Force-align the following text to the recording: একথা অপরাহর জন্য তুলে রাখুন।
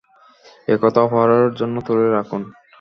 একথা 0.67 0.99
অপরাহর 1.05 1.51
জন্য 1.59 1.75
তুলে 1.87 2.05
রাখুন। 2.09 2.41